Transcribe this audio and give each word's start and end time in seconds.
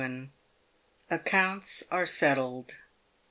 ACCOUNTS 1.11 1.83
AEE 1.91 2.07
SETTLED. 2.07 2.73